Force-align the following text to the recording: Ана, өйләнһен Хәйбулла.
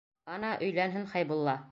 Ана, 0.35 0.53
өйләнһен 0.67 1.05
Хәйбулла. 1.13 1.59